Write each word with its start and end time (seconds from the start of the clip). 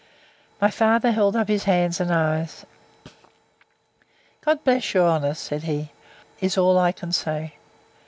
My 0.59 0.71
father 0.71 1.11
held 1.11 1.35
up 1.35 1.47
his 1.47 1.65
hands, 1.65 1.99
and 1.99 2.11
eyes; 2.11 2.65
God 4.43 4.63
bless 4.63 4.95
your 4.95 5.07
honour! 5.07 5.35
said 5.35 5.61
he, 5.61 5.91
is 6.39 6.57
all 6.57 6.79
I 6.79 6.91
can 6.91 7.11
say. 7.11 7.53